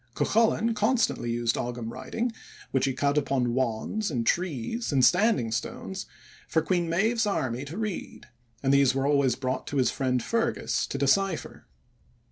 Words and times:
Cuchulainn 0.15 0.73
constantly 0.73 1.29
used 1.29 1.55
Ogam 1.57 1.91
writing, 1.91 2.31
which 2.71 2.85
he 2.85 2.93
cut 2.93 3.19
upon 3.19 3.53
wands 3.53 4.09
and 4.09 4.25
trees 4.25 4.91
and 4.91 5.05
standing 5.05 5.51
stones 5.51 6.07
for 6.47 6.63
Queen 6.63 6.89
Medb's 6.89 7.27
army 7.27 7.63
to 7.65 7.77
read, 7.77 8.25
and 8.63 8.73
these 8.73 8.95
were 8.95 9.05
always 9.05 9.35
brought 9.35 9.67
to 9.67 9.77
his 9.77 9.91
friend 9.91 10.23
Fergus 10.23 10.87
to 10.87 10.97
decipher. 10.97 11.67